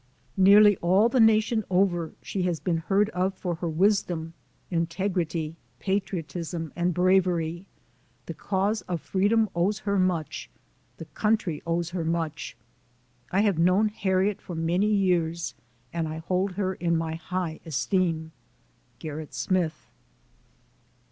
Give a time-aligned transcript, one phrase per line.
[0.35, 4.33] Nearly all the nation over, she has been heard of for her wisdom,
[4.71, 7.67] integrity, patriotism, and bravery.
[8.25, 10.49] The cause of freedom owes her much.
[10.97, 12.57] The country owes her much.
[13.29, 15.53] I have known Harriet for many years,
[15.93, 18.31] and I hold her in my high esteem.
[18.97, 19.87] GERRIT SMITH.